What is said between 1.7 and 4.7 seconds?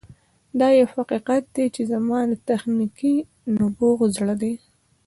چې زما د تخنیکي نبوغ زړه دی